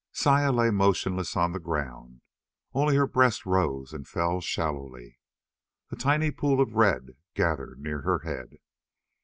Saya 0.13 0.51
lay 0.51 0.71
motionless 0.71 1.37
on 1.37 1.51
the 1.51 1.59
ground. 1.59 2.21
Only 2.73 2.95
her 2.95 3.05
breast 3.05 3.45
rose 3.45 3.93
and 3.93 4.07
fell 4.07 4.41
shallowly. 4.41 5.19
A 5.91 5.95
tiny 5.95 6.31
pool 6.31 6.59
of 6.59 6.73
red 6.73 7.17
gathered 7.35 7.79
near 7.79 8.01
her 8.01 8.17
head. 8.25 8.57